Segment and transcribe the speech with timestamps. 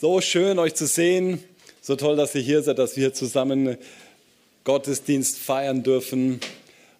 [0.00, 1.44] So schön, euch zu sehen.
[1.82, 3.76] So toll, dass ihr hier seid, dass wir zusammen
[4.64, 6.40] Gottesdienst feiern dürfen.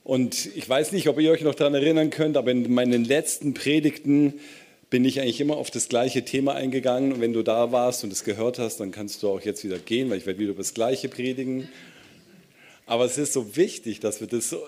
[0.05, 3.55] Und ich weiß nicht, ob ihr euch noch daran erinnern könnt, aber in meinen letzten
[3.55, 4.35] Predigten
[4.91, 7.15] bin ich eigentlich immer auf das gleiche Thema eingegangen.
[7.15, 9.79] Und wenn du da warst und es gehört hast, dann kannst du auch jetzt wieder
[9.79, 11.71] gehen, weil ich werde wieder über das gleiche predigen.
[12.85, 14.59] Aber es ist so wichtig, dass wir das so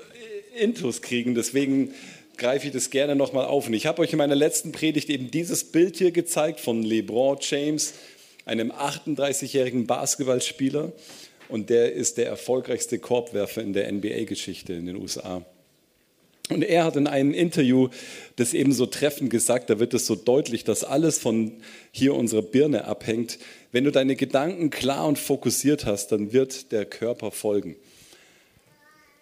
[0.59, 1.35] Intus kriegen.
[1.35, 1.93] Deswegen
[2.39, 3.67] greife ich das gerne nochmal auf.
[3.67, 7.37] Und ich habe euch in meiner letzten Predigt eben dieses Bild hier gezeigt von LeBron
[7.43, 7.93] James,
[8.45, 10.93] einem 38-jährigen Basketballspieler
[11.49, 15.45] und der ist der erfolgreichste Korbwerfer in der NBA-Geschichte in den USA.
[16.49, 17.89] Und er hat in einem Interview
[18.37, 21.53] das eben so treffend gesagt, da wird es so deutlich, dass alles von
[21.93, 23.39] hier unserer Birne abhängt.
[23.71, 27.77] Wenn du deine Gedanken klar und fokussiert hast, dann wird der Körper folgen.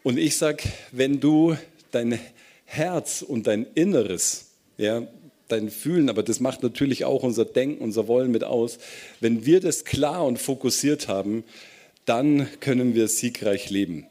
[0.02, 1.56] Und ich sage, wenn du
[1.90, 2.18] dein
[2.64, 4.46] Herz und dein Inneres,
[4.78, 5.06] ja,
[5.52, 8.78] dein Fühlen, aber das macht natürlich auch unser Denken, unser Wollen mit aus.
[9.20, 11.44] Wenn wir das klar und fokussiert haben,
[12.04, 14.06] dann können wir siegreich leben.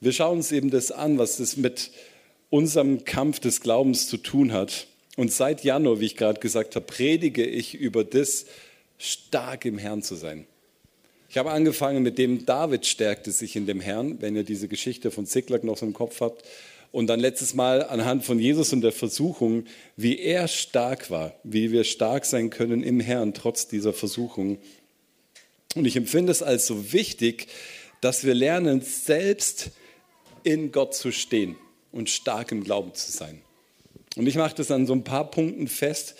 [0.00, 1.90] Wir schauen uns eben das an, was das mit
[2.48, 4.86] unserem Kampf des Glaubens zu tun hat.
[5.16, 8.46] Und seit Januar, wie ich gerade gesagt habe, predige ich über das,
[8.98, 10.46] stark im Herrn zu sein.
[11.30, 15.10] Ich habe angefangen mit dem, David stärkte sich in dem Herrn, wenn ihr diese Geschichte
[15.10, 16.44] von Ziklag noch so im Kopf habt.
[16.92, 19.64] Und dann letztes Mal anhand von Jesus und der Versuchung,
[19.96, 24.58] wie er stark war, wie wir stark sein können im Herrn trotz dieser Versuchung.
[25.76, 27.46] Und ich empfinde es als so wichtig,
[28.00, 29.70] dass wir lernen, selbst
[30.42, 31.56] in Gott zu stehen
[31.92, 33.40] und stark im Glauben zu sein.
[34.16, 36.16] Und ich mache das an so ein paar Punkten fest.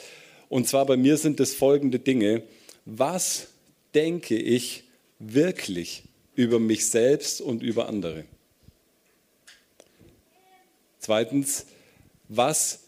[0.48, 2.42] Und zwar bei mir sind es folgende Dinge.
[2.84, 3.48] Was
[3.94, 4.84] denke ich
[5.18, 6.04] wirklich
[6.34, 8.24] über mich selbst und über andere?
[11.00, 11.66] Zweitens,
[12.28, 12.80] was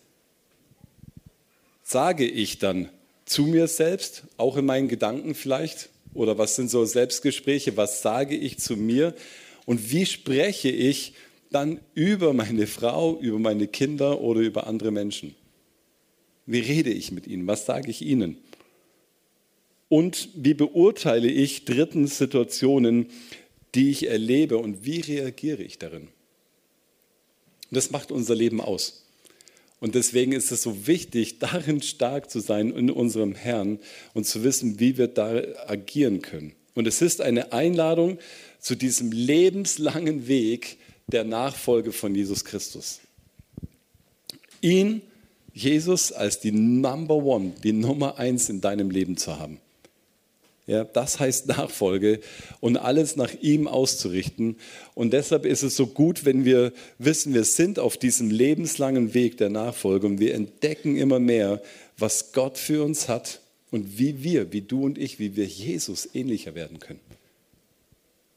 [1.83, 2.89] sage ich dann
[3.25, 5.89] zu mir selbst, auch in meinen Gedanken vielleicht?
[6.15, 7.77] Oder was sind so Selbstgespräche?
[7.79, 9.15] Was sage ich zu mir?
[9.65, 11.15] Und wie spreche ich
[11.51, 15.35] dann über meine Frau, über meine Kinder oder über andere Menschen?
[16.45, 17.47] Wie rede ich mit ihnen?
[17.47, 18.37] Was sage ich ihnen?
[19.89, 23.07] Und wie beurteile ich dritten Situationen,
[23.75, 26.09] die ich erlebe und wie reagiere ich darin?
[27.73, 29.03] Und das macht unser Leben aus.
[29.81, 33.79] Und deswegen ist es so wichtig, darin stark zu sein in unserem Herrn
[34.13, 36.53] und zu wissen, wie wir da agieren können.
[36.75, 38.19] Und es ist eine Einladung
[38.61, 43.01] zu diesem lebenslangen Weg der Nachfolge von Jesus Christus.
[44.61, 45.01] Ihn,
[45.55, 49.62] Jesus, als die Number One, die Nummer eins in deinem Leben zu haben.
[50.67, 52.21] Ja, das heißt Nachfolge
[52.61, 54.57] und alles nach ihm auszurichten.
[54.95, 59.37] Und deshalb ist es so gut, wenn wir wissen, wir sind auf diesem lebenslangen Weg
[59.39, 61.61] der Nachfolge und wir entdecken immer mehr,
[61.99, 63.41] was Gott für uns hat
[63.73, 67.01] und wie wir, wie du und ich, wie wir Jesus ähnlicher werden können.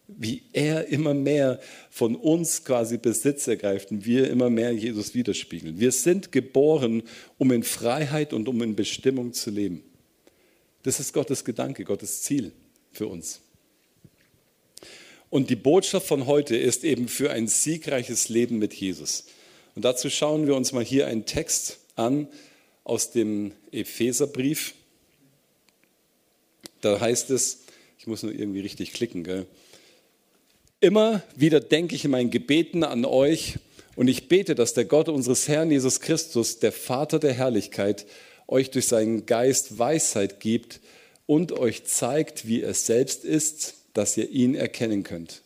[0.08, 1.60] Wie er immer mehr
[1.92, 5.80] von uns quasi Besitz ergreift und wir immer mehr Jesus widerspiegeln.
[5.80, 7.04] Wir sind geboren,
[7.38, 9.84] um in Freiheit und um in Bestimmung zu leben.
[10.86, 12.52] Das ist Gottes Gedanke, Gottes Ziel
[12.92, 13.42] für uns.
[15.32, 19.26] Und die Botschaft von heute ist eben für ein siegreiches Leben mit Jesus.
[19.74, 22.28] Und dazu schauen wir uns mal hier einen Text an
[22.84, 24.76] aus dem Epheserbrief.
[26.82, 27.62] Da heißt es,
[27.98, 29.48] ich muss nur irgendwie richtig klicken, gell?
[30.82, 33.56] Immer wieder denke ich in meinen Gebeten an euch
[33.96, 38.06] und ich bete, dass der Gott unseres Herrn Jesus Christus, der Vater der Herrlichkeit,
[38.48, 40.80] euch durch seinen Geist Weisheit gibt
[41.26, 45.42] und euch zeigt, wie er selbst ist, dass ihr ihn erkennen könnt.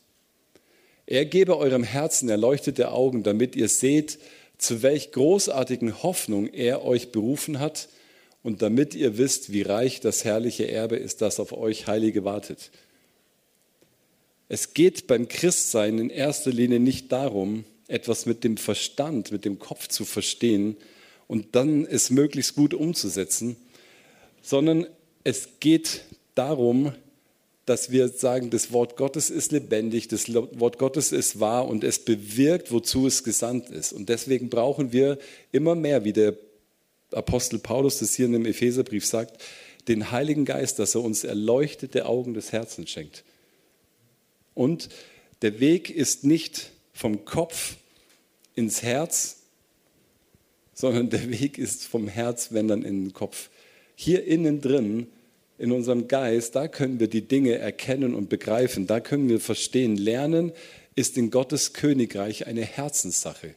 [1.06, 4.20] Er gebe eurem Herzen erleuchtete Augen, damit ihr seht,
[4.58, 7.90] zu welch großartigen Hoffnung er euch berufen hat
[8.44, 12.72] und damit ihr wisst, wie reich das herrliche Erbe ist, das auf euch Heilige wartet.
[14.50, 19.60] Es geht beim Christsein in erster Linie nicht darum, etwas mit dem Verstand, mit dem
[19.60, 20.78] Kopf zu verstehen,
[21.30, 23.56] und dann es möglichst gut umzusetzen,
[24.42, 24.88] sondern
[25.24, 26.02] es geht
[26.34, 26.92] darum,
[27.66, 32.00] dass wir sagen, das Wort Gottes ist lebendig, das Wort Gottes ist wahr und es
[32.00, 33.94] bewirkt, wozu es gesandt ist.
[33.94, 35.20] Und deswegen brauchen wir
[35.52, 36.36] immer mehr, wie der
[37.12, 39.40] Apostel Paulus das hier in dem Epheserbrief sagt,
[39.88, 43.24] den Heiligen Geist, dass er uns erleuchtete Augen des Herzens schenkt.
[44.56, 44.90] Und
[45.44, 47.76] der Weg ist nicht vom Kopf
[48.56, 49.39] ins Herz,
[50.80, 53.50] sondern der Weg ist vom Herz, wenn dann in den Kopf.
[53.96, 55.08] Hier innen drin,
[55.58, 59.98] in unserem Geist, da können wir die Dinge erkennen und begreifen, da können wir verstehen.
[59.98, 60.54] Lernen
[60.96, 63.56] ist in Gottes Königreich eine Herzenssache.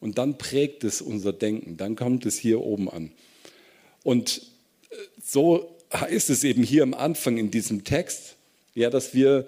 [0.00, 3.12] Und dann prägt es unser Denken, dann kommt es hier oben an.
[4.02, 4.50] Und
[4.88, 8.36] äh, so heißt es eben hier am Anfang in diesem Text,
[8.74, 9.46] ja, dass wir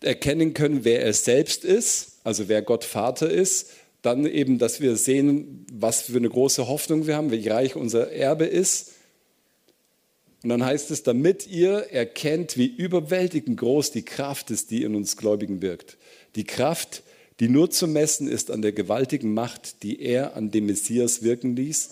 [0.00, 3.70] erkennen können, wer er selbst ist, also wer Gott Vater ist,
[4.02, 8.10] dann eben, dass wir sehen, was für eine große Hoffnung wir haben, wie reich unser
[8.12, 8.92] Erbe ist.
[10.42, 14.96] Und dann heißt es, damit ihr erkennt, wie überwältigend groß die Kraft ist, die in
[14.96, 15.98] uns Gläubigen wirkt.
[16.34, 17.04] Die Kraft,
[17.38, 21.54] die nur zu messen ist an der gewaltigen Macht, die er an dem Messias wirken
[21.54, 21.90] ließ,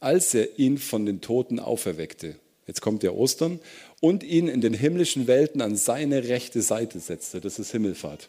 [0.00, 2.36] als er ihn von den Toten auferweckte.
[2.66, 3.58] Jetzt kommt der Ostern
[4.00, 7.40] und ihn in den himmlischen Welten an seine rechte Seite setzte.
[7.40, 8.28] Das ist Himmelfahrt.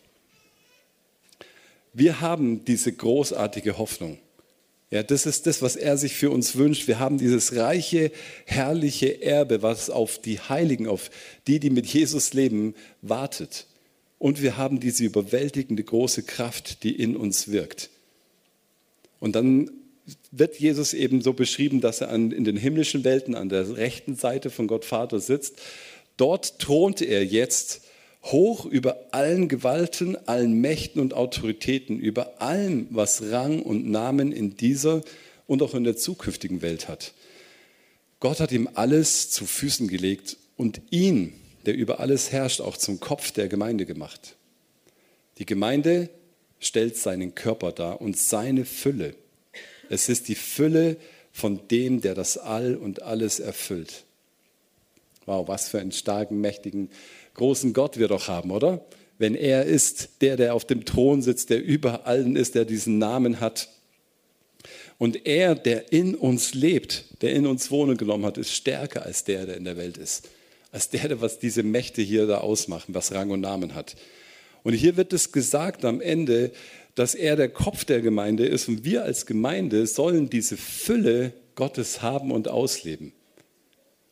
[1.94, 4.18] Wir haben diese großartige Hoffnung.
[4.90, 6.88] Ja, das ist das, was er sich für uns wünscht.
[6.88, 8.12] Wir haben dieses reiche,
[8.46, 11.10] herrliche Erbe, was auf die Heiligen, auf
[11.48, 13.66] die, die mit Jesus leben, wartet.
[14.20, 17.90] Und wir haben diese überwältigende große Kraft, die in uns wirkt.
[19.20, 19.72] Und dann
[20.32, 24.16] wird Jesus eben so beschrieben, dass er an, in den himmlischen Welten an der rechten
[24.16, 25.62] Seite von Gott Vater sitzt.
[26.18, 27.82] Dort thront er jetzt
[28.24, 34.56] hoch über allen Gewalten, allen Mächten und Autoritäten, über allem, was Rang und Namen in
[34.56, 35.02] dieser
[35.46, 37.14] und auch in der zukünftigen Welt hat.
[38.20, 41.34] Gott hat ihm alles zu Füßen gelegt und ihn,
[41.66, 44.36] der über alles herrscht, auch zum Kopf der Gemeinde gemacht.
[45.38, 46.10] Die Gemeinde
[46.60, 49.16] stellt seinen Körper dar und seine Fülle.
[49.90, 50.96] Es ist die Fülle
[51.34, 54.06] von dem, der das All und alles erfüllt.
[55.26, 56.90] Wow, was für einen starken, mächtigen
[57.34, 58.86] großen Gott wir doch haben, oder?
[59.18, 62.98] Wenn er ist der, der auf dem Thron sitzt, der über allen ist, der diesen
[62.98, 63.70] Namen hat.
[64.98, 69.24] Und er, der in uns lebt, der in uns Wohnung genommen hat, ist stärker als
[69.24, 70.30] der, der in der Welt ist.
[70.72, 73.96] Als der, der was diese Mächte hier da ausmachen, was Rang und Namen hat.
[74.64, 76.52] Und hier wird es gesagt am Ende,
[76.96, 82.02] dass er der Kopf der Gemeinde ist und wir als Gemeinde sollen diese Fülle Gottes
[82.02, 83.14] haben und ausleben.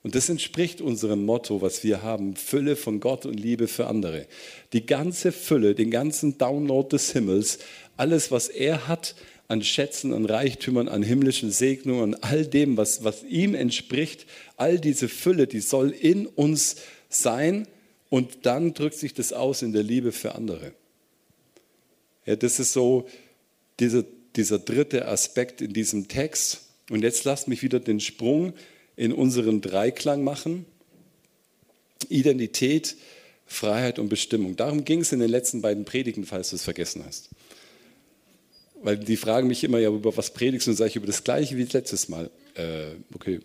[0.03, 4.25] Und das entspricht unserem Motto, was wir haben, Fülle von Gott und Liebe für andere.
[4.73, 7.59] Die ganze Fülle, den ganzen Download des Himmels,
[7.97, 9.15] alles, was er hat
[9.47, 14.25] an Schätzen, an Reichtümern, an himmlischen Segnungen, an all dem, was, was ihm entspricht,
[14.57, 16.77] all diese Fülle, die soll in uns
[17.09, 17.67] sein
[18.09, 20.73] und dann drückt sich das aus in der Liebe für andere.
[22.25, 23.07] Ja, das ist so
[23.79, 24.03] dieser,
[24.35, 26.61] dieser dritte Aspekt in diesem Text.
[26.89, 28.53] Und jetzt lasst mich wieder den Sprung
[29.01, 30.67] in unseren Dreiklang machen.
[32.07, 32.95] Identität,
[33.47, 34.55] Freiheit und Bestimmung.
[34.55, 37.29] Darum ging es in den letzten beiden Predigten, falls du es vergessen hast.
[38.83, 40.71] Weil die fragen mich immer, ja, über was predigst du?
[40.71, 42.29] Und sage ich über das Gleiche wie letztes Mal.
[42.53, 43.39] Äh, okay.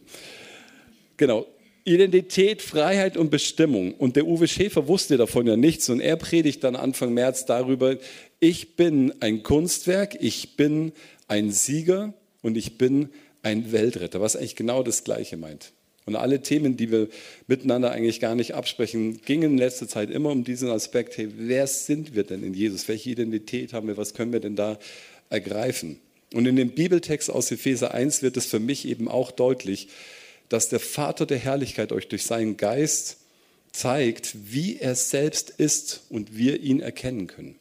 [1.16, 1.46] Genau.
[1.84, 3.94] Identität, Freiheit und Bestimmung.
[3.94, 5.88] Und der Uwe Schäfer wusste davon ja nichts.
[5.88, 7.96] Und er predigt dann Anfang März darüber,
[8.40, 10.92] ich bin ein Kunstwerk, ich bin
[11.28, 12.12] ein Sieger
[12.42, 13.08] und ich bin
[13.46, 15.72] ein Weltretter, was eigentlich genau das Gleiche meint.
[16.04, 17.08] Und alle Themen, die wir
[17.46, 21.68] miteinander eigentlich gar nicht absprechen, gingen in letzter Zeit immer um diesen Aspekt, hey, wer
[21.68, 22.88] sind wir denn in Jesus?
[22.88, 23.96] Welche Identität haben wir?
[23.96, 24.78] Was können wir denn da
[25.30, 26.00] ergreifen?
[26.34, 29.88] Und in dem Bibeltext aus Epheser 1 wird es für mich eben auch deutlich,
[30.48, 33.18] dass der Vater der Herrlichkeit euch durch seinen Geist
[33.70, 37.56] zeigt, wie er selbst ist und wir ihn erkennen können.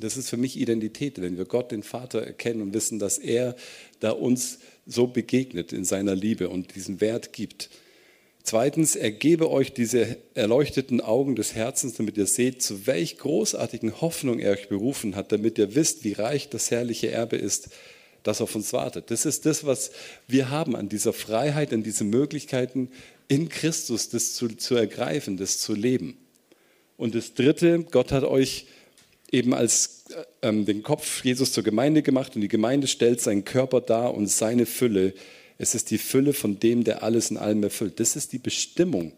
[0.00, 3.56] Das ist für mich Identität, wenn wir Gott, den Vater, erkennen und wissen, dass er
[4.00, 7.70] da uns so begegnet in seiner Liebe und diesen Wert gibt.
[8.42, 14.00] Zweitens, er gebe euch diese erleuchteten Augen des Herzens, damit ihr seht, zu welch großartigen
[14.00, 17.70] Hoffnung er euch berufen hat, damit ihr wisst, wie reich das herrliche Erbe ist,
[18.22, 19.10] das auf uns wartet.
[19.10, 19.90] Das ist das, was
[20.28, 22.90] wir haben an dieser Freiheit, an diesen Möglichkeiten
[23.26, 26.16] in Christus, das zu, zu ergreifen, das zu leben.
[26.96, 28.66] Und das Dritte, Gott hat euch
[29.36, 30.04] eben als
[30.42, 34.28] ähm, den Kopf Jesus zur Gemeinde gemacht und die Gemeinde stellt seinen Körper dar und
[34.28, 35.14] seine Fülle.
[35.58, 38.00] Es ist die Fülle von dem, der alles in allem erfüllt.
[38.00, 39.12] Das ist die Bestimmung,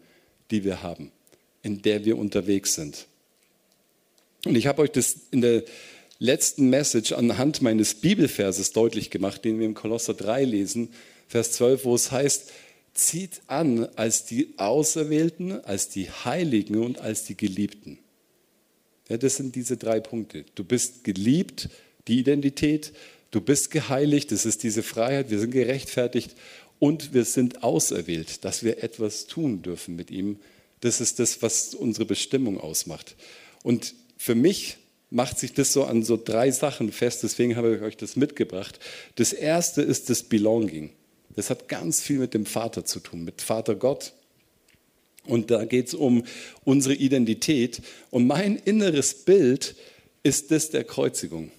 [0.51, 1.11] die wir haben,
[1.63, 3.07] in der wir unterwegs sind.
[4.45, 5.63] Und ich habe euch das in der
[6.19, 10.89] letzten Message anhand meines Bibelverses deutlich gemacht, den wir im Kolosser 3 lesen,
[11.27, 12.51] Vers 12, wo es heißt,
[12.93, 17.99] zieht an als die Auserwählten, als die Heiligen und als die Geliebten.
[19.09, 20.45] Ja, das sind diese drei Punkte.
[20.55, 21.69] Du bist geliebt,
[22.07, 22.93] die Identität,
[23.31, 26.35] du bist geheiligt, das ist diese Freiheit, wir sind gerechtfertigt
[26.77, 30.39] und wir sind auserwählt, dass wir etwas tun dürfen mit ihm.
[30.81, 33.15] Das ist das, was unsere Bestimmung ausmacht.
[33.63, 34.77] Und für mich
[35.09, 38.79] macht sich das so an so drei Sachen fest, deswegen habe ich euch das mitgebracht.
[39.15, 40.91] Das erste ist das Belonging.
[41.35, 44.13] Das hat ganz viel mit dem Vater zu tun, mit Vater Gott.
[45.29, 46.23] Und da geht es um
[46.63, 47.81] unsere Identität.
[48.09, 49.75] Und mein inneres Bild
[50.23, 51.51] ist das der Kreuzigung.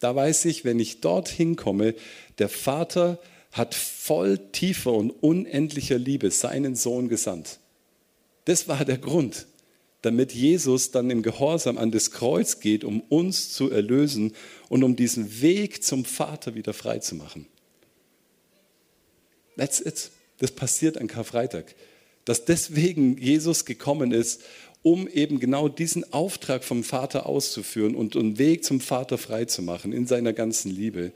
[0.00, 1.94] Da weiß ich, wenn ich dorthin komme,
[2.38, 3.18] der Vater
[3.52, 7.58] hat voll tiefer und unendlicher Liebe seinen Sohn gesandt.
[8.44, 9.46] Das war der Grund,
[10.02, 14.34] damit Jesus dann im Gehorsam an das Kreuz geht, um uns zu erlösen
[14.68, 17.46] und um diesen Weg zum Vater wieder frei zu machen.
[19.56, 20.10] That's it.
[20.38, 21.74] Das passiert an Karfreitag.
[22.26, 24.42] Dass deswegen Jesus gekommen ist,
[24.82, 29.62] um eben genau diesen Auftrag vom Vater auszuführen und einen Weg zum Vater frei zu
[29.62, 31.12] machen in seiner ganzen Liebe.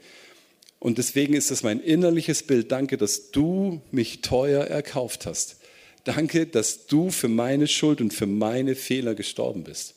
[0.79, 2.71] Und deswegen ist es mein innerliches Bild.
[2.71, 5.57] Danke, dass du mich teuer erkauft hast.
[6.03, 9.93] Danke, dass du für meine Schuld und für meine Fehler gestorben bist.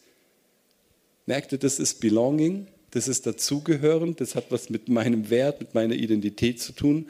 [1.26, 5.74] Merkt ihr, das ist Belonging, das ist dazugehören, das hat was mit meinem Wert, mit
[5.74, 7.06] meiner Identität zu tun,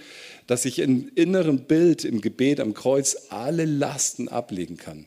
[0.46, 5.06] dass ich im inneren Bild, im Gebet am Kreuz alle Lasten ablegen kann.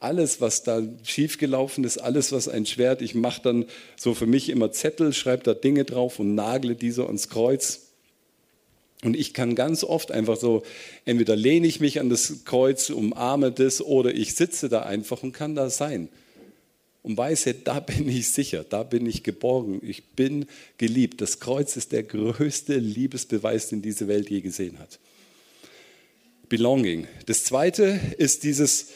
[0.00, 4.48] Alles, was da schiefgelaufen ist, alles, was ein Schwert, ich mache dann so für mich
[4.48, 7.90] immer Zettel, schreibe da Dinge drauf und nagle diese ans Kreuz.
[9.04, 10.64] Und ich kann ganz oft einfach so,
[11.04, 15.32] entweder lehne ich mich an das Kreuz, umarme das oder ich sitze da einfach und
[15.32, 16.08] kann da sein.
[17.02, 21.20] Und weiß, da bin ich sicher, da bin ich geborgen, ich bin geliebt.
[21.20, 24.98] Das Kreuz ist der größte Liebesbeweis, den diese Welt je gesehen hat.
[26.48, 27.06] Belonging.
[27.26, 28.88] Das zweite ist dieses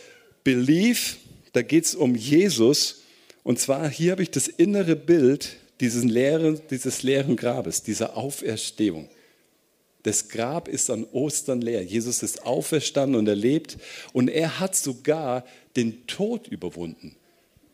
[0.42, 1.18] Belief,
[1.52, 3.02] da geht es um Jesus.
[3.42, 9.08] Und zwar hier habe ich das innere Bild dieses leeren, dieses leeren Grabes, dieser Auferstehung.
[10.02, 11.82] Das Grab ist an Ostern leer.
[11.82, 13.78] Jesus ist auferstanden und erlebt
[14.12, 15.44] und er hat sogar
[15.76, 17.16] den Tod überwunden.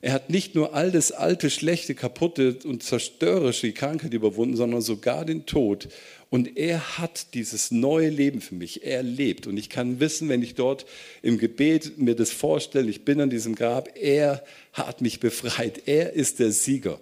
[0.03, 5.27] Er hat nicht nur all das alte, schlechte, kaputte und zerstörerische, Krankheit überwunden, sondern sogar
[5.27, 5.89] den Tod.
[6.31, 8.85] Und er hat dieses neue Leben für mich.
[8.85, 9.47] Er lebt.
[9.47, 10.87] Und ich kann wissen, wenn ich dort
[11.23, 14.43] im Gebet mir das vorstelle, ich bin an diesem Grab, er
[14.73, 15.83] hat mich befreit.
[15.87, 16.99] Er ist der Sieger.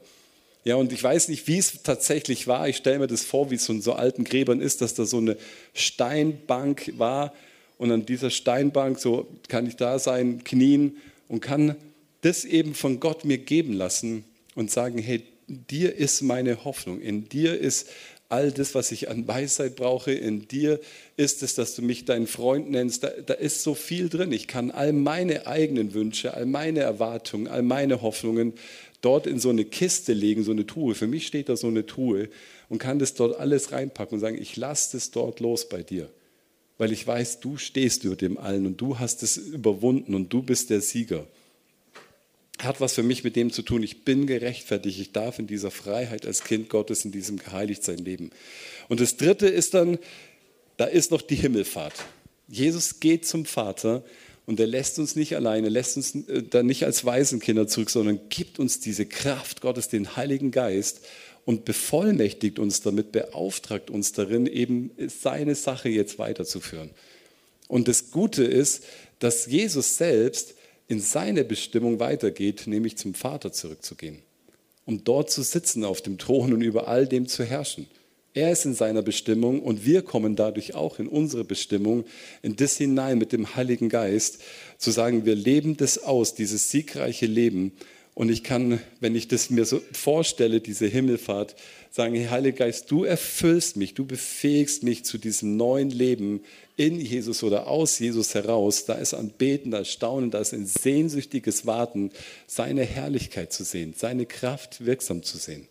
[0.65, 2.69] Ja, und ich weiß nicht, wie es tatsächlich war.
[2.69, 5.19] Ich stelle mir das vor, wie es in so alten Gräbern ist, dass da so
[5.19, 5.37] eine
[5.73, 7.33] Steinbank war.
[7.77, 10.97] Und an dieser Steinbank, so kann ich da sein, knien
[11.29, 11.77] und kann
[12.21, 17.29] das eben von Gott mir geben lassen und sagen, hey, dir ist meine Hoffnung, in
[17.29, 17.89] dir ist
[18.29, 20.81] all das, was ich an Weisheit brauche, in dir
[21.17, 23.03] ist es, dass du mich dein Freund nennst.
[23.03, 24.33] Da, da, ist so viel drin.
[24.33, 28.53] Ich kann all meine eigenen Wünsche, all meine Erwartungen, all meine Hoffnungen
[29.01, 30.95] dort in so eine Kiste legen, so eine Truhe.
[30.95, 32.29] Für mich steht da so eine Truhe
[32.69, 36.11] und kann das dort alles reinpacken und sagen, ich lasse das dort los bei dir.
[36.77, 40.43] Weil ich weiß, du stehst über dem allen und du hast es überwunden und du
[40.43, 41.27] bist der Sieger.
[42.61, 45.71] Hat was für mich mit dem zu tun, ich bin gerechtfertigt, ich darf in dieser
[45.71, 48.31] Freiheit als Kind Gottes, in diesem Geheiligtsein leben.
[48.89, 49.99] Und das Dritte ist dann,
[50.77, 51.95] da ist noch die Himmelfahrt.
[52.49, 54.03] Jesus geht zum Vater
[54.47, 58.19] und er lässt uns nicht alleine, lässt uns äh, dann nicht als Waisenkinder zurück, sondern
[58.31, 61.03] gibt uns diese Kraft Gottes, den Heiligen Geist
[61.45, 66.91] und bevollmächtigt uns damit, beauftragt uns darin, eben seine Sache jetzt weiterzuführen.
[67.69, 68.85] Und das Gute ist,
[69.19, 70.55] dass Jesus selbst
[70.89, 74.23] in seine Bestimmung weitergeht, nämlich zum Vater zurückzugehen,
[74.87, 77.87] um dort zu sitzen auf dem Thron und über all dem zu herrschen.
[78.35, 82.05] Er ist in seiner Bestimmung und wir kommen dadurch auch in unsere Bestimmung,
[82.43, 84.41] in das hinein mit dem Heiligen Geist,
[84.79, 87.73] zu sagen, wir leben das aus, dieses siegreiche Leben.
[88.19, 91.55] Und ich kann, wenn ich das mir so vorstelle, diese Himmelfahrt,
[91.93, 96.41] sagen, hey, Heiliger Geist, du erfüllst mich, du befähigst mich zu diesem neuen Leben
[96.77, 98.87] in Jesus oder aus Jesus heraus.
[98.87, 102.11] Da ist Anbeten, da ist Staunen, da ist ein sehnsüchtiges Warten,
[102.49, 105.69] seine Herrlichkeit zu sehen, seine Kraft wirksam zu sehen.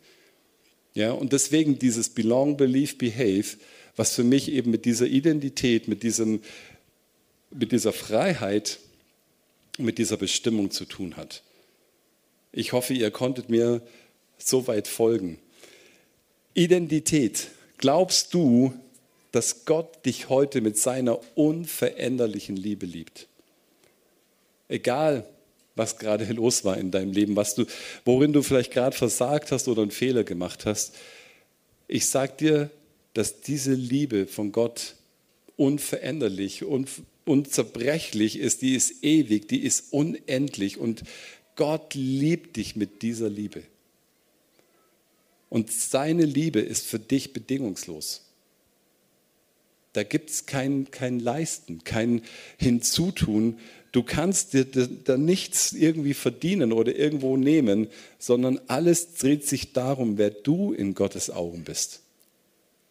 [0.93, 3.57] Ja, und deswegen dieses Belong, Believe, Behave,
[3.97, 6.39] was für mich eben mit dieser Identität, mit, diesem,
[7.51, 8.79] mit dieser Freiheit,
[9.77, 11.43] mit dieser Bestimmung zu tun hat.
[12.57, 13.83] Ich hoffe, ihr konntet mir
[14.39, 15.37] so weit folgen.
[16.55, 17.49] Identität.
[17.77, 18.73] Glaubst du,
[19.31, 23.27] dass Gott dich heute mit seiner unveränderlichen Liebe liebt?
[24.69, 25.23] Egal,
[25.75, 27.65] was gerade los war in deinem Leben, was du,
[28.05, 30.95] worin du vielleicht gerade versagt hast oder einen Fehler gemacht hast.
[31.87, 32.69] Ich sage dir,
[33.13, 34.95] dass diese Liebe von Gott
[35.57, 36.89] unveränderlich und
[37.23, 41.03] unzerbrechlich ist, die ist ewig, die ist unendlich und
[41.57, 43.63] Gott liebt dich mit dieser Liebe.
[45.49, 48.23] Und seine Liebe ist für dich bedingungslos.
[49.91, 52.21] Da gibt es kein, kein Leisten, kein
[52.57, 53.57] Hinzutun,
[53.97, 57.87] Du kannst dir da nichts irgendwie verdienen oder irgendwo nehmen,
[58.19, 62.01] sondern alles dreht sich darum, wer du in Gottes Augen bist,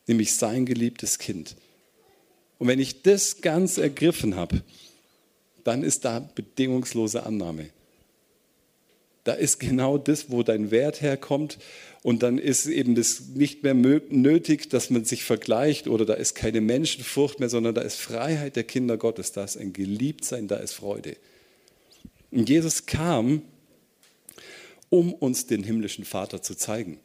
[0.08, 1.54] nämlich sein geliebtes Kind.
[2.58, 4.62] Und wenn ich das ganz ergriffen habe,
[5.62, 7.68] dann ist da bedingungslose Annahme.
[9.26, 11.58] Da ist genau das, wo dein Wert herkommt.
[12.04, 16.36] Und dann ist eben das nicht mehr nötig, dass man sich vergleicht oder da ist
[16.36, 20.58] keine Menschenfurcht mehr, sondern da ist Freiheit der Kinder Gottes, da ist ein Geliebtsein, da
[20.58, 21.16] ist Freude.
[22.30, 23.42] Und Jesus kam,
[24.90, 27.00] um uns den himmlischen Vater zu zeigen.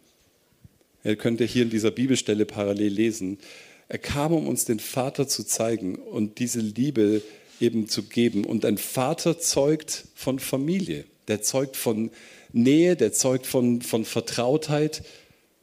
[1.04, 3.40] Ihr könnt ja hier in dieser Bibelstelle parallel lesen.
[3.88, 7.24] Er kam, um uns den Vater zu zeigen und diese Liebe
[7.60, 8.46] eben zu geben.
[8.46, 12.12] Und ein Vater zeugt von Familie, der zeugt von
[12.52, 15.02] Nähe, der zeugt von, von Vertrautheit.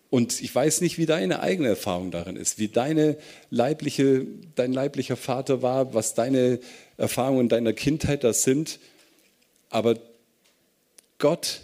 [0.09, 3.19] Und ich weiß nicht, wie deine eigene Erfahrung darin ist, wie deine
[3.51, 6.59] leibliche, dein leiblicher Vater war, was deine
[6.97, 8.79] Erfahrungen deiner Kindheit da sind.
[9.69, 9.97] Aber
[11.19, 11.61] Gott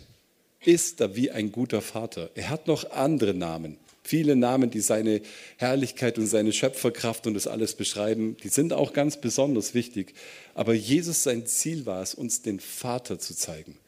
[0.62, 2.28] ist da wie ein guter Vater.
[2.34, 3.78] Er hat noch andere Namen.
[4.02, 5.22] Viele Namen, die seine
[5.56, 10.12] Herrlichkeit und seine Schöpferkraft und das alles beschreiben, die sind auch ganz besonders wichtig.
[10.52, 13.78] Aber Jesus, sein Ziel war es, uns den Vater zu zeigen.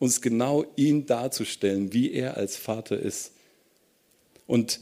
[0.00, 3.30] Uns genau ihn darzustellen, wie er als Vater ist.
[4.48, 4.80] Und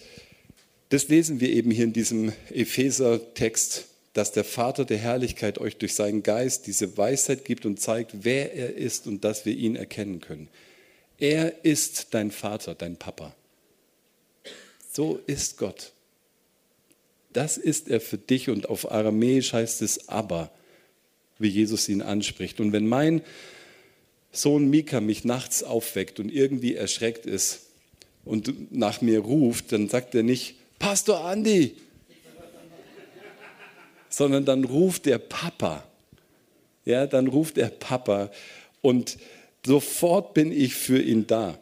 [0.88, 5.94] das lesen wir eben hier in diesem Epheser-Text dass der Vater der Herrlichkeit euch durch
[5.94, 10.20] seinen Geist diese Weisheit gibt und zeigt, wer er ist und dass wir ihn erkennen
[10.20, 10.48] können.
[11.18, 13.32] Er ist dein Vater, dein Papa.
[14.90, 15.92] So ist Gott.
[17.32, 20.50] Das ist er für dich und auf Aramäisch heißt es aber,
[21.38, 22.58] wie Jesus ihn anspricht.
[22.58, 23.22] Und wenn mein
[24.32, 27.66] Sohn Mika mich nachts aufweckt und irgendwie erschreckt ist
[28.24, 31.74] und nach mir ruft, dann sagt er nicht, Pastor Andi,
[34.08, 35.84] sondern dann ruft der Papa.
[36.84, 38.30] Ja, dann ruft der Papa
[38.80, 39.18] und
[39.64, 41.58] sofort bin ich für ihn da.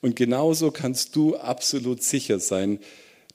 [0.00, 2.78] Und genauso kannst du absolut sicher sein,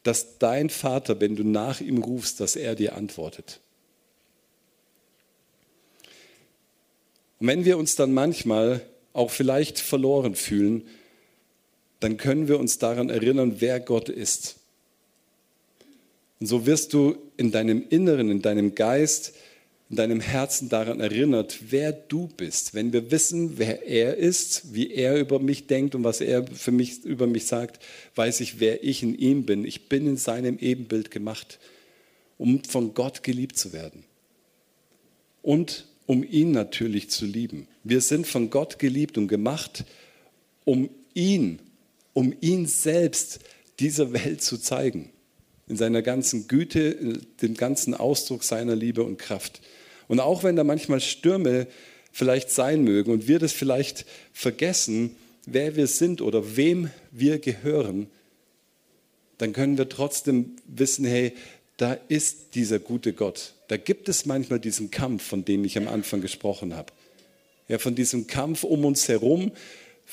[0.04, 3.60] dass dein Vater, wenn du nach ihm rufst, dass er dir antwortet.
[7.46, 8.82] Und wenn wir uns dann manchmal
[9.14, 10.82] auch vielleicht verloren fühlen,
[12.00, 14.56] dann können wir uns daran erinnern, wer Gott ist.
[16.40, 19.36] Und so wirst du in deinem Inneren, in deinem Geist,
[19.92, 22.74] in deinem Herzen daran erinnert, wer du bist.
[22.74, 26.72] Wenn wir wissen, wer er ist, wie er über mich denkt und was er für
[26.72, 27.80] mich über mich sagt,
[28.16, 29.66] weiß ich, wer ich in ihm bin.
[29.66, 31.60] Ich bin in seinem Ebenbild gemacht,
[32.40, 34.04] um von Gott geliebt zu werden.
[35.44, 37.68] Und um ihn natürlich zu lieben.
[37.84, 39.86] Wir sind von Gott geliebt und gemacht,
[40.64, 41.60] um ihn,
[42.14, 43.40] um ihn selbst
[43.80, 45.12] dieser Welt zu zeigen
[45.68, 49.62] in seiner ganzen Güte, dem ganzen Ausdruck seiner Liebe und Kraft.
[50.08, 51.68] Und auch wenn da manchmal Stürme
[52.12, 55.16] vielleicht sein mögen und wir das vielleicht vergessen,
[55.46, 58.08] wer wir sind oder wem wir gehören,
[59.38, 61.34] dann können wir trotzdem wissen, hey,
[61.78, 63.54] da ist dieser gute Gott.
[63.68, 66.94] Da gibt es manchmal diesen Kampf, von dem ich am Anfang gesprochen habe.
[67.68, 69.52] Ja, von diesem Kampf um uns herum,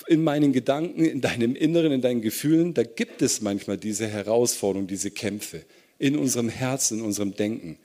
[0.06, 4.88] in meinen Gedanken, in deinem Inneren, in deinen Gefühlen, da gibt es manchmal diese Herausforderungen,
[4.88, 5.62] diese Kämpfe
[5.98, 7.78] in unserem Herzen, in unserem Denken.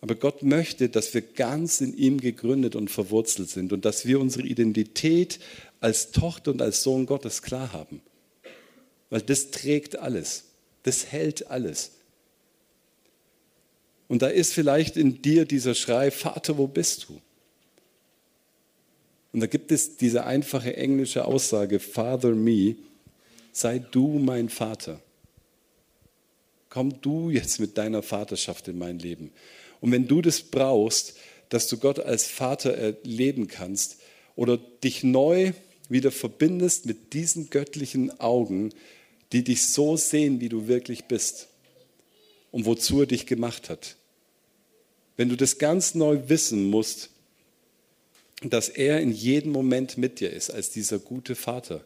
[0.00, 4.20] Aber Gott möchte, dass wir ganz in ihm gegründet und verwurzelt sind und dass wir
[4.20, 5.38] unsere Identität
[5.80, 8.02] als Tochter und als Sohn Gottes klar haben.
[9.08, 10.44] Weil das trägt alles,
[10.82, 11.92] das hält alles.
[14.14, 17.20] Und da ist vielleicht in dir dieser Schrei, Vater, wo bist du?
[19.32, 22.76] Und da gibt es diese einfache englische Aussage, Father me,
[23.50, 25.00] sei du mein Vater.
[26.68, 29.32] Komm du jetzt mit deiner Vaterschaft in mein Leben.
[29.80, 31.16] Und wenn du das brauchst,
[31.48, 33.96] dass du Gott als Vater erleben kannst
[34.36, 35.54] oder dich neu
[35.88, 38.70] wieder verbindest mit diesen göttlichen Augen,
[39.32, 41.48] die dich so sehen, wie du wirklich bist
[42.52, 43.96] und wozu er dich gemacht hat.
[45.16, 47.10] Wenn du das ganz neu wissen musst,
[48.42, 51.84] dass er in jedem Moment mit dir ist, als dieser gute Vater,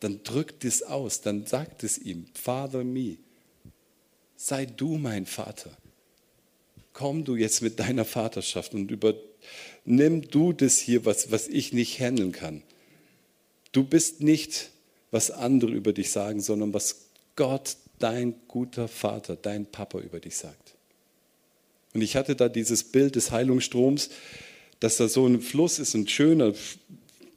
[0.00, 3.16] dann drückt es aus, dann sagt es ihm, Father me,
[4.36, 5.76] sei du mein Vater.
[6.92, 11.98] Komm du jetzt mit deiner Vaterschaft und übernimm du das hier, was, was ich nicht
[12.00, 12.62] handeln kann.
[13.72, 14.70] Du bist nicht,
[15.10, 20.36] was andere über dich sagen, sondern was Gott, dein guter Vater, dein Papa über dich
[20.36, 20.73] sagt.
[21.94, 24.10] Und ich hatte da dieses Bild des Heilungsstroms,
[24.80, 26.52] dass da so ein Fluss ist, ein schöner,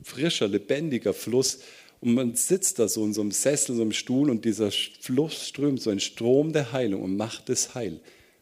[0.04, 1.60] frischer, lebendiger Fluss.
[2.02, 5.48] Und man sitzt da so in so einem Sessel, so einem Stuhl und dieser Fluss
[5.48, 8.00] strömt so ein Strom der Heilung und macht es heil,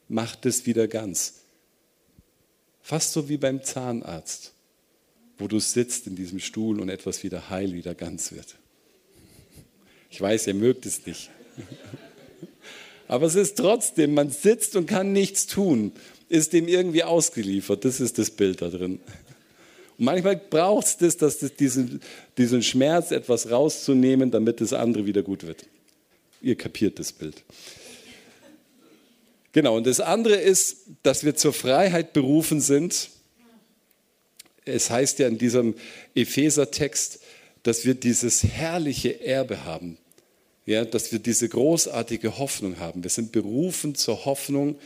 [0.08, 1.41] macht es wieder ganz.
[2.82, 4.54] Fast so wie beim Zahnarzt,
[5.38, 8.56] wo du sitzt in diesem Stuhl und etwas wieder heil, wieder ganz wird.
[10.10, 11.30] Ich weiß, ihr mögt es nicht.
[13.07, 15.91] Aber es ist trotzdem, man sitzt und kann nichts tun,
[16.29, 17.85] ist dem irgendwie ausgeliefert.
[17.85, 18.99] Das ist das Bild da drin.
[19.97, 22.01] Und manchmal braucht es das, dass das diesen,
[22.37, 25.65] diesen Schmerz etwas rauszunehmen, damit das andere wieder gut wird.
[26.41, 27.43] Ihr kapiert das Bild.
[29.53, 33.09] Genau, und das andere ist, dass wir zur Freiheit berufen sind.
[34.65, 35.75] Es heißt ja in diesem
[36.13, 37.19] Epheser-Text,
[37.63, 39.97] dass wir dieses herrliche Erbe haben.
[40.65, 43.04] Ja, dass wir diese großartige Hoffnung haben.
[43.04, 44.78] Wir sind berufen zur Hoffnung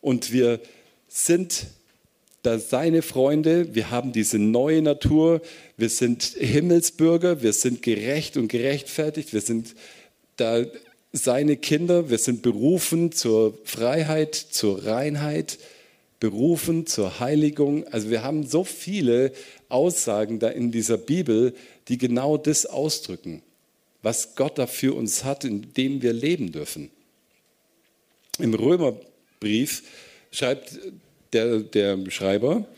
[0.00, 0.60] und wir
[1.08, 1.66] sind
[2.42, 5.40] da seine Freunde, wir haben diese neue Natur,
[5.76, 9.74] wir sind Himmelsbürger, wir sind gerecht und gerechtfertigt, wir sind
[10.36, 10.64] da
[11.12, 15.58] seine Kinder, wir sind berufen zur Freiheit, zur Reinheit,
[16.20, 17.84] berufen zur Heiligung.
[17.88, 19.32] Also wir haben so viele
[19.68, 21.52] Aussagen da in dieser Bibel,
[21.88, 23.42] die genau das ausdrücken,
[24.06, 26.92] was Gott da für uns hat, in dem wir leben dürfen.
[28.38, 29.82] Im Römerbrief
[30.30, 30.78] schreibt
[31.32, 32.68] der, der Schreiber,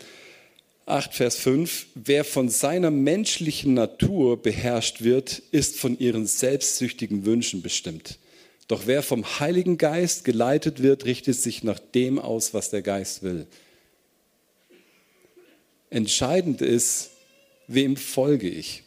[0.87, 7.61] 8, Vers 5, wer von seiner menschlichen Natur beherrscht wird, ist von ihren selbstsüchtigen Wünschen
[7.61, 8.19] bestimmt.
[8.67, 13.23] Doch wer vom Heiligen Geist geleitet wird, richtet sich nach dem aus, was der Geist
[13.23, 13.47] will.
[15.91, 17.11] Entscheidend ist,
[17.67, 18.85] wem folge ich?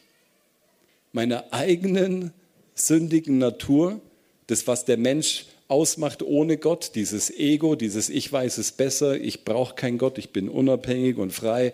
[1.12, 2.32] Meiner eigenen
[2.74, 4.00] sündigen Natur,
[4.46, 9.44] das, was der Mensch ausmacht ohne Gott, dieses Ego, dieses Ich weiß es besser, ich
[9.44, 11.72] brauche keinen Gott, ich bin unabhängig und frei.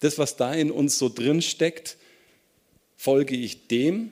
[0.00, 1.96] Das, was da in uns so drin steckt,
[2.96, 4.10] folge ich dem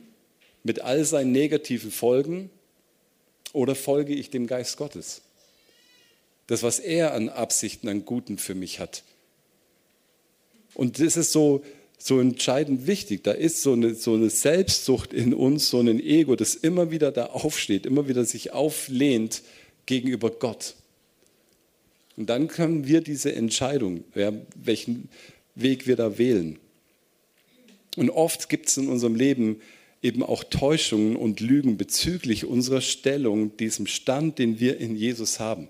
[0.63, 2.51] mit all seinen negativen Folgen
[3.53, 5.23] oder folge ich dem Geist Gottes?
[6.47, 9.03] Das, was er an Absichten, an Guten für mich hat.
[10.75, 11.65] Und das ist so,
[11.99, 13.25] so entscheidend wichtig.
[13.25, 17.11] Da ist so eine, so eine Selbstsucht in uns, so ein Ego, das immer wieder
[17.11, 19.43] da aufsteht, immer wieder sich auflehnt
[19.87, 20.77] gegenüber Gott.
[22.17, 25.09] Und dann können wir diese Entscheidung, ja, welchen
[25.55, 26.59] Weg wir da wählen.
[27.97, 29.61] Und oft gibt es in unserem Leben
[30.03, 35.69] eben auch Täuschungen und Lügen bezüglich unserer Stellung, diesem Stand, den wir in Jesus haben,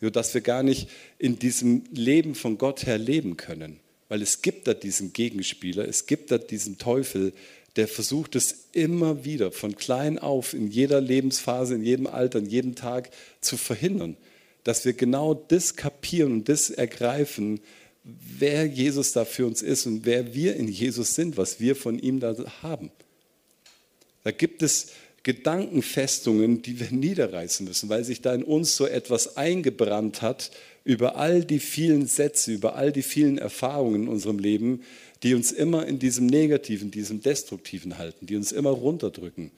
[0.00, 3.80] sodass wir gar nicht in diesem Leben von Gott her leben können.
[4.10, 7.32] Weil es gibt da diesen Gegenspieler, es gibt da diesen Teufel,
[7.76, 12.46] der versucht es immer wieder von klein auf, in jeder Lebensphase, in jedem Alter, in
[12.46, 14.16] jedem Tag zu verhindern.
[14.64, 17.60] Dass wir genau das kapieren und das ergreifen,
[18.02, 21.96] wer Jesus da für uns ist und wer wir in Jesus sind, was wir von
[21.96, 22.90] ihm da haben.
[24.24, 24.88] Da gibt es
[25.22, 30.50] Gedankenfestungen, die wir niederreißen müssen, weil sich da in uns so etwas eingebrannt hat
[30.84, 34.82] über all die vielen Sätze, über all die vielen Erfahrungen in unserem Leben,
[35.22, 39.50] die uns immer in diesem Negativen, diesem Destruktiven halten, die uns immer runterdrücken.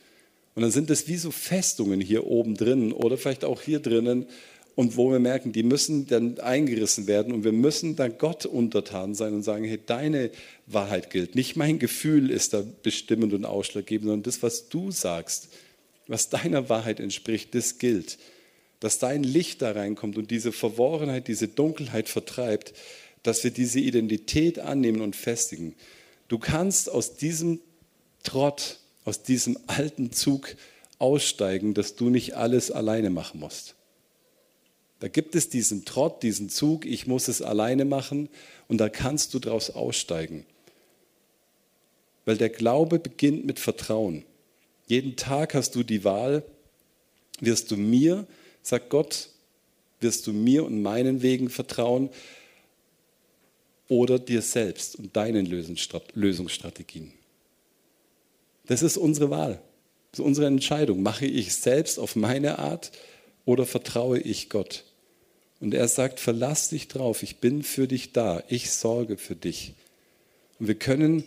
[0.54, 4.26] Und dann sind es wie so Festungen hier oben drin oder vielleicht auch hier drinnen
[4.74, 9.14] und wo wir merken, die müssen dann eingerissen werden und wir müssen dann Gott untertan
[9.14, 10.30] sein und sagen, hey, deine
[10.66, 11.34] Wahrheit gilt.
[11.34, 15.48] Nicht mein Gefühl ist da bestimmend und ausschlaggebend, sondern das, was du sagst,
[16.06, 18.18] was deiner Wahrheit entspricht, das gilt
[18.82, 22.74] dass dein Licht da reinkommt und diese Verworrenheit, diese Dunkelheit vertreibt,
[23.22, 25.76] dass wir diese Identität annehmen und festigen.
[26.26, 27.60] Du kannst aus diesem
[28.24, 30.56] Trott, aus diesem alten Zug
[30.98, 33.76] aussteigen, dass du nicht alles alleine machen musst.
[35.02, 38.28] Da gibt es diesen Trott, diesen Zug, ich muss es alleine machen
[38.68, 40.46] und da kannst du daraus aussteigen.
[42.24, 44.24] Weil der Glaube beginnt mit Vertrauen.
[44.86, 46.44] Jeden Tag hast du die Wahl,
[47.40, 48.26] wirst du mir
[48.62, 49.28] Sagt Gott,
[50.00, 52.10] wirst du mir und meinen Wegen vertrauen
[53.88, 57.12] oder dir selbst und deinen Lösungsstrategien?
[58.66, 59.60] Das ist unsere Wahl.
[60.12, 61.02] Das ist unsere Entscheidung.
[61.02, 62.92] Mache ich selbst auf meine Art
[63.44, 64.84] oder vertraue ich Gott?
[65.62, 69.74] Und er sagt, verlass dich drauf, ich bin für dich da, ich sorge für dich.
[70.58, 71.22] Und wir können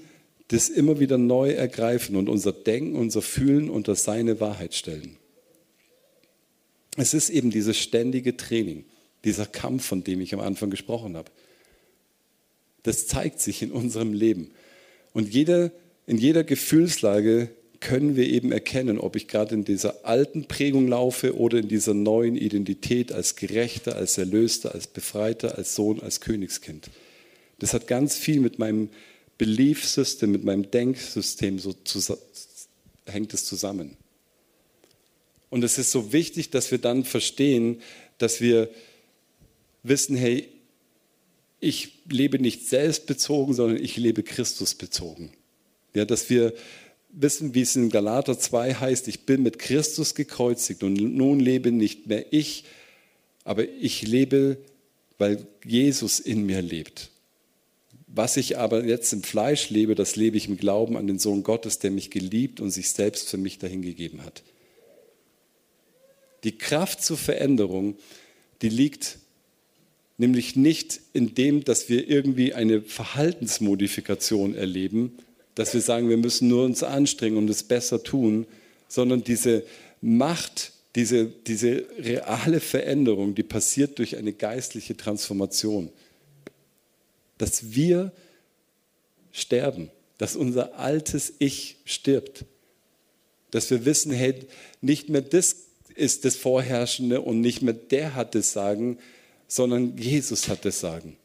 [0.50, 5.16] das immer wieder neu ergreifen und unser Denken, unser Fühlen unter seine Wahrheit stellen.
[6.98, 8.84] Es ist eben dieses ständige Training,
[9.24, 11.32] dieser Kampf, von dem ich am Anfang gesprochen habe.
[12.84, 14.52] Das zeigt sich in unserem Leben.
[15.14, 15.72] Und jeder,
[16.08, 17.52] in jeder Gefühlslage
[17.86, 21.94] können wir eben erkennen, ob ich gerade in dieser alten Prägung laufe oder in dieser
[21.94, 26.90] neuen Identität als Gerechter, als Erlöster, als Befreiter, als Sohn, als Königskind.
[27.60, 28.90] Das hat ganz viel mit meinem
[29.38, 31.76] Belief System, mit meinem Denksystem so
[33.06, 33.96] hängt es zusammen.
[35.52, 37.84] Und es ist so wichtig, dass wir dann verstehen,
[38.18, 38.68] dass wir
[39.84, 40.50] wissen, hey,
[41.60, 45.30] ich lebe nicht selbstbezogen, sondern ich lebe Christusbezogen.
[45.94, 46.56] Ja, dass wir
[47.16, 51.72] wissen, wie es in Galater 2 heißt, ich bin mit Christus gekreuzigt und nun lebe
[51.72, 52.66] nicht mehr ich,
[53.44, 54.58] aber ich lebe,
[55.18, 57.10] weil Jesus in mir lebt.
[58.08, 61.44] Was ich aber jetzt im Fleisch lebe, das lebe ich im Glauben an den Sohn
[61.44, 64.44] Gottes, der mich geliebt und sich selbst für mich dahingegeben hat.
[66.44, 67.96] Die Kraft zur Veränderung,
[68.62, 69.20] die liegt
[70.18, 75.18] nämlich nicht in dem, dass wir irgendwie eine Verhaltensmodifikation erleben,
[75.56, 78.46] dass wir sagen, wir müssen nur uns anstrengen und es besser tun,
[78.88, 79.64] sondern diese
[80.02, 85.90] Macht, diese, diese reale Veränderung, die passiert durch eine geistliche Transformation.
[87.38, 88.12] Dass wir
[89.32, 92.46] sterben, dass unser altes Ich stirbt.
[93.52, 94.36] Dass wir wissen, hey,
[94.82, 95.58] nicht mehr das
[95.96, 98.98] ist das Vorherrschende und nicht mehr der hat das Sagen,
[99.48, 101.18] sondern Jesus hat das Sagen.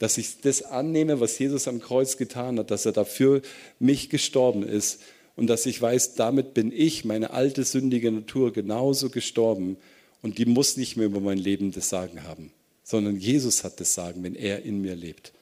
[0.00, 3.42] Dass ich das annehme, was Jesus am Kreuz getan hat, dass er dafür
[3.78, 5.00] mich gestorben ist
[5.36, 9.76] und dass ich weiß, damit bin ich, meine alte sündige Natur, genauso gestorben
[10.22, 12.50] und die muss nicht mehr über mein Leben das Sagen haben,
[12.82, 15.32] sondern Jesus hat das Sagen, wenn er in mir lebt.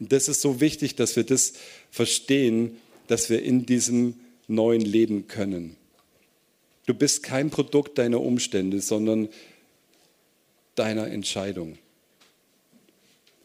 [0.00, 1.52] Und das ist so wichtig, dass wir das
[1.90, 4.14] verstehen, dass wir in diesem
[4.48, 5.76] neuen Leben können.
[6.86, 9.28] Du bist kein Produkt deiner Umstände, sondern
[10.76, 11.78] deiner Entscheidung.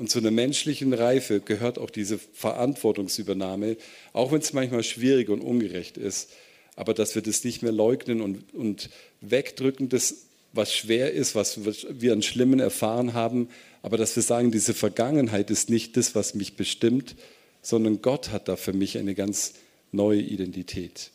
[0.01, 3.77] Und zu einer menschlichen Reife gehört auch diese Verantwortungsübernahme,
[4.13, 6.31] auch wenn es manchmal schwierig und ungerecht ist,
[6.75, 8.89] aber dass wir das nicht mehr leugnen und, und
[9.21, 13.49] wegdrücken, das, was schwer ist, was wir an Schlimmen erfahren haben,
[13.83, 17.15] aber dass wir sagen, diese Vergangenheit ist nicht das, was mich bestimmt,
[17.61, 19.53] sondern Gott hat da für mich eine ganz
[19.91, 21.11] neue Identität.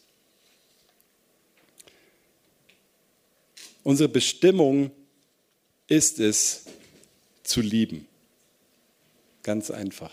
[3.82, 4.92] Unsere Bestimmung
[5.88, 6.66] ist es,
[7.42, 8.06] zu lieben.
[9.46, 10.10] Ganz einfach.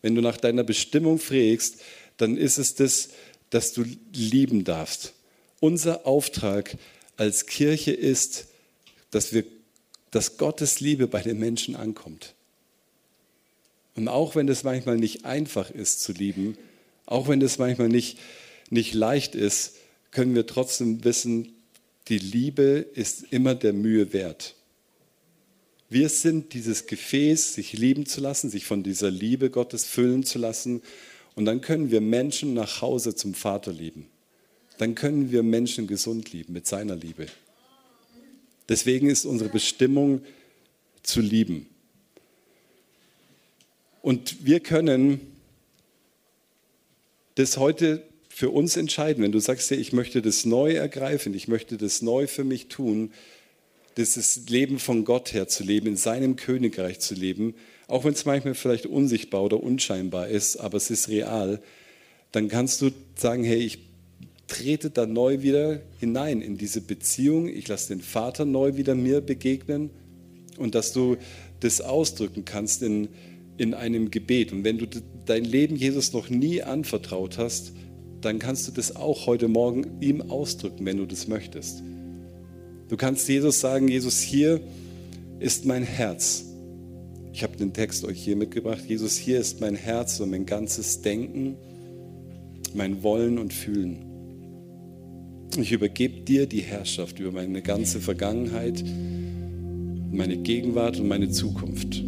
[0.00, 1.80] Wenn du nach deiner Bestimmung fragst,
[2.16, 3.10] dann ist es das,
[3.50, 5.12] dass du lieben darfst.
[5.60, 6.76] Unser Auftrag
[7.16, 8.48] als Kirche ist,
[9.12, 9.44] dass, wir,
[10.10, 12.34] dass Gottes Liebe bei den Menschen ankommt.
[13.94, 16.58] Und auch wenn es manchmal nicht einfach ist zu lieben,
[17.06, 18.18] auch wenn es manchmal nicht,
[18.70, 19.76] nicht leicht ist,
[20.10, 21.52] können wir trotzdem wissen,
[22.08, 24.56] die Liebe ist immer der Mühe wert.
[25.92, 30.38] Wir sind dieses Gefäß, sich lieben zu lassen, sich von dieser Liebe Gottes füllen zu
[30.38, 30.80] lassen.
[31.34, 34.06] Und dann können wir Menschen nach Hause zum Vater lieben.
[34.78, 37.26] Dann können wir Menschen gesund lieben mit seiner Liebe.
[38.70, 40.22] Deswegen ist unsere Bestimmung
[41.02, 41.66] zu lieben.
[44.00, 45.20] Und wir können
[47.34, 49.22] das heute für uns entscheiden.
[49.22, 53.12] Wenn du sagst, ich möchte das neu ergreifen, ich möchte das neu für mich tun,
[53.94, 57.54] das Leben von Gott her zu leben, in seinem Königreich zu leben,
[57.88, 61.60] auch wenn es manchmal vielleicht unsichtbar oder unscheinbar ist, aber es ist real,
[62.32, 63.80] dann kannst du sagen, hey, ich
[64.46, 69.20] trete da neu wieder hinein in diese Beziehung, ich lasse den Vater neu wieder mir
[69.20, 69.90] begegnen
[70.58, 71.16] und dass du
[71.60, 73.08] das ausdrücken kannst in,
[73.56, 74.52] in einem Gebet.
[74.52, 74.86] Und wenn du
[75.26, 77.72] dein Leben Jesus noch nie anvertraut hast,
[78.20, 81.82] dann kannst du das auch heute Morgen ihm ausdrücken, wenn du das möchtest.
[82.92, 84.60] Du kannst Jesus sagen, Jesus, hier
[85.40, 86.44] ist mein Herz.
[87.32, 88.82] Ich habe den Text euch hier mitgebracht.
[88.86, 91.56] Jesus, hier ist mein Herz und mein ganzes Denken,
[92.74, 94.04] mein Wollen und Fühlen.
[95.56, 98.84] Ich übergebe dir die Herrschaft über meine ganze Vergangenheit,
[100.10, 102.04] meine Gegenwart und meine Zukunft.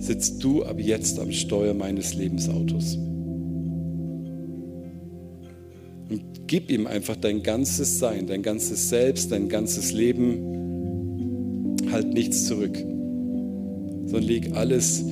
[0.00, 2.98] Sitzt du ab jetzt am Steuer meines Lebensautos.
[6.46, 11.76] Gib ihm einfach dein ganzes Sein, dein ganzes Selbst, dein ganzes Leben.
[11.90, 15.04] Halt nichts zurück, sondern leg alles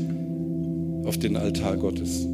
[1.05, 2.27] auf den Altar Gottes.